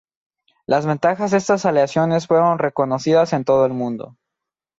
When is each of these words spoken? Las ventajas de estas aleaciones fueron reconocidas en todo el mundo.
Las 0.65 0.87
ventajas 0.87 1.29
de 1.29 1.37
estas 1.37 1.63
aleaciones 1.67 2.25
fueron 2.25 2.57
reconocidas 2.57 3.33
en 3.33 3.43
todo 3.45 3.67
el 3.67 3.73
mundo. 3.73 4.17